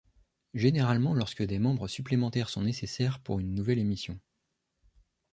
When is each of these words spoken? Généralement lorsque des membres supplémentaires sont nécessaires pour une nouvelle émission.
Généralement 0.55 1.13
lorsque 1.13 1.43
des 1.43 1.59
membres 1.59 1.87
supplémentaires 1.87 2.49
sont 2.49 2.63
nécessaires 2.63 3.19
pour 3.19 3.39
une 3.39 3.53
nouvelle 3.53 3.77
émission. 3.77 4.19